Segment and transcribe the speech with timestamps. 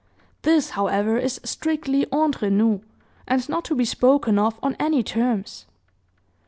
[0.41, 2.81] This, however, is strictly entre nous,
[3.27, 5.67] and not to be spoken of on any terms."